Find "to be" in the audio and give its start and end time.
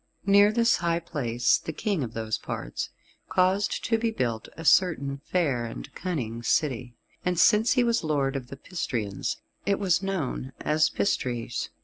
3.85-4.09